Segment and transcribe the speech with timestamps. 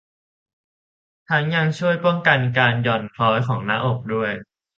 [1.29, 4.31] ทั้งยังช่วยป้องกันการหย่อนคล้อยของหน้าอกด้วย